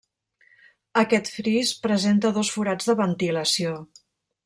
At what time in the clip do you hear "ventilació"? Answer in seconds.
3.07-3.81